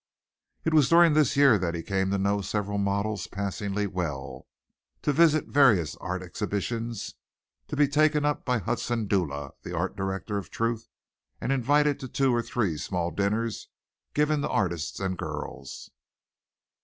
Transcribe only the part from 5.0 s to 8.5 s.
to visit the various art exhibitions, to be taken up